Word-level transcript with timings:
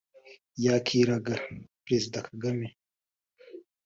yakiraga 0.65 1.33
Perezida 1.83 2.17
Kagame 2.27 2.67